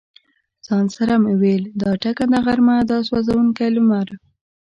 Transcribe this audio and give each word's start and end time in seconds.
ځان 0.65 0.85
سره 0.97 1.13
مې 1.23 1.33
ویل: 1.41 1.63
دا 1.81 1.91
ټکنده 2.03 2.39
غرمه، 2.45 2.75
دا 2.91 2.97
سوزونکی 3.09 3.69
لمر. 3.75 4.07